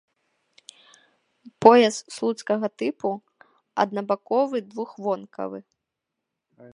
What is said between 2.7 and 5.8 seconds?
тыпу аднабаковы двухвонкавы.